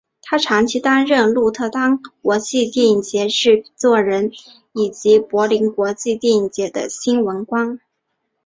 [0.23, 4.31] 他长期担任鹿特丹国际电影节制作人
[4.73, 7.79] 以及柏林国际电影节的新闻官。